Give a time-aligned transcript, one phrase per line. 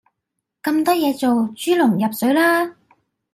[0.63, 2.75] 咁多嘢做豬籠入水啦